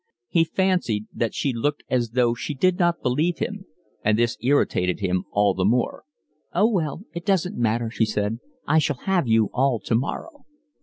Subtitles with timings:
[0.29, 3.65] He fancied that she looked as though she did not believe him,
[4.03, 6.05] and this irritated him all the more.
[6.55, 8.39] "Oh, well, it doesn't matter," she said.
[8.65, 10.43] "I shall have you all tomorrow."